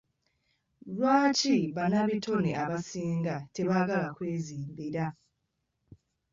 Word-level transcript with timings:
Lwaki 0.95 1.57
bannabitone 1.75 2.51
abasinga 2.63 3.35
tebaagala 3.55 4.07
kwezimbira? 4.17 5.05